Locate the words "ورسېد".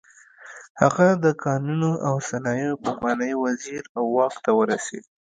4.59-5.03